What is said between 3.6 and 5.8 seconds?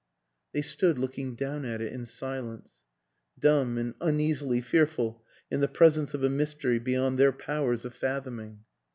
and uneasily fearful in the